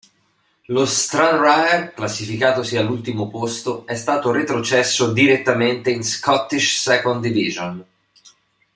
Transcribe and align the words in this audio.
Lo 0.65 0.83
Stranraer, 0.87 1.93
classificatosi 1.93 2.75
all'ultimo 2.75 3.27
posto, 3.29 3.85
è 3.85 3.93
stato 3.93 4.31
retrocesso 4.31 5.11
direttamente 5.13 5.91
in 5.91 6.03
Scottish 6.03 6.81
Second 6.81 7.21
Division. 7.21 7.85